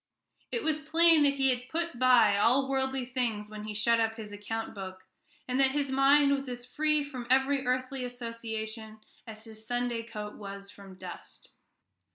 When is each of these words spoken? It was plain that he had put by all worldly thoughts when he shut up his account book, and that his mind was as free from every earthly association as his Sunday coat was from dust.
It 0.51 0.63
was 0.63 0.79
plain 0.79 1.21
that 1.21 1.35
he 1.35 1.51
had 1.51 1.69
put 1.69 1.99
by 1.99 2.35
all 2.35 2.67
worldly 2.67 3.05
thoughts 3.05 3.51
when 3.51 3.65
he 3.65 3.75
shut 3.75 3.99
up 3.99 4.15
his 4.15 4.31
account 4.31 4.73
book, 4.73 5.05
and 5.47 5.59
that 5.59 5.73
his 5.73 5.91
mind 5.91 6.31
was 6.31 6.49
as 6.49 6.65
free 6.65 7.03
from 7.03 7.27
every 7.29 7.67
earthly 7.67 8.03
association 8.03 8.97
as 9.27 9.43
his 9.43 9.63
Sunday 9.67 10.01
coat 10.01 10.33
was 10.37 10.71
from 10.71 10.95
dust. 10.97 11.51